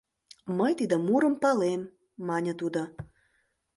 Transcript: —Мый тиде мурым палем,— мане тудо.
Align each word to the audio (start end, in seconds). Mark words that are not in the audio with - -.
—Мый 0.57 0.71
тиде 0.79 0.97
мурым 1.07 1.35
палем,— 1.43 1.81
мане 2.27 2.53
тудо. 2.59 2.81